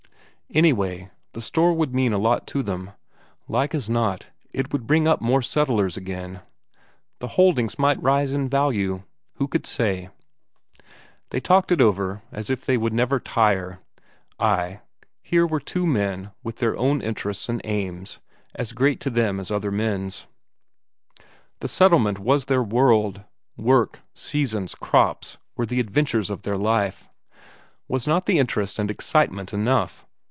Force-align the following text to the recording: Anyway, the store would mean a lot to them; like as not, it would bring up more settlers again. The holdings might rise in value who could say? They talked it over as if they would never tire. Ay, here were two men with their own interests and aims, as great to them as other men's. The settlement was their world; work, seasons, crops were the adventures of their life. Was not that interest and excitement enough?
Anyway, 0.53 1.09
the 1.31 1.39
store 1.39 1.71
would 1.71 1.95
mean 1.95 2.11
a 2.11 2.17
lot 2.17 2.45
to 2.45 2.61
them; 2.61 2.91
like 3.47 3.73
as 3.73 3.89
not, 3.89 4.27
it 4.51 4.73
would 4.73 4.85
bring 4.85 5.07
up 5.07 5.21
more 5.21 5.41
settlers 5.41 5.95
again. 5.95 6.41
The 7.19 7.29
holdings 7.39 7.79
might 7.79 8.03
rise 8.03 8.33
in 8.33 8.49
value 8.49 9.03
who 9.35 9.47
could 9.47 9.65
say? 9.65 10.09
They 11.29 11.39
talked 11.39 11.71
it 11.71 11.79
over 11.79 12.21
as 12.33 12.49
if 12.49 12.65
they 12.65 12.75
would 12.75 12.91
never 12.91 13.17
tire. 13.17 13.79
Ay, 14.41 14.81
here 15.21 15.47
were 15.47 15.61
two 15.61 15.87
men 15.87 16.31
with 16.43 16.57
their 16.57 16.75
own 16.75 17.01
interests 17.01 17.47
and 17.47 17.61
aims, 17.63 18.19
as 18.53 18.73
great 18.73 18.99
to 18.99 19.09
them 19.09 19.39
as 19.39 19.51
other 19.51 19.71
men's. 19.71 20.27
The 21.61 21.69
settlement 21.69 22.19
was 22.19 22.43
their 22.47 22.61
world; 22.61 23.23
work, 23.55 24.01
seasons, 24.13 24.75
crops 24.75 25.37
were 25.55 25.65
the 25.65 25.79
adventures 25.79 26.29
of 26.29 26.41
their 26.41 26.57
life. 26.57 27.07
Was 27.87 28.05
not 28.05 28.25
that 28.25 28.33
interest 28.33 28.79
and 28.79 28.91
excitement 28.91 29.53
enough? 29.53 30.05